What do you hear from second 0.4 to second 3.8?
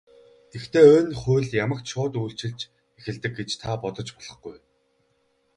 Гэхдээ энэ хууль ямагт шууд үйлчилж эхэлдэг гэж та